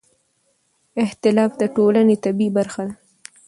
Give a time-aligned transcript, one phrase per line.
[1.03, 2.95] اختلاف د ټولنې طبیعي برخه ده